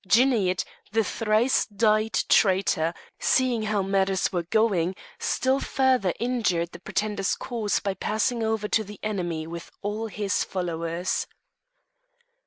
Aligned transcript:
Djouneid, 0.07 0.65
the 0.91 1.03
thrice 1.03 1.67
dyed 1.67 2.13
traitor, 2.27 2.91
seeing 3.19 3.61
how 3.61 3.83
matters 3.83 4.31
were 4.33 4.41
going, 4.41 4.95
still 5.19 5.59
further 5.59 6.11
injured 6.19 6.71
the 6.71 6.79
pretender's 6.79 7.35
cause 7.35 7.79
by 7.79 7.93
passing 7.93 8.41
over 8.41 8.67
to 8.67 8.83
the 8.83 8.99
enemy 9.03 9.45
with 9.45 9.69
all 9.83 10.07
his 10.07 10.43
followers. 10.43 11.27